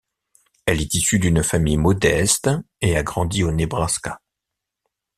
[0.65, 2.49] Elle est issue d'une famille modeste
[2.81, 4.19] et a grandi au Nebraska.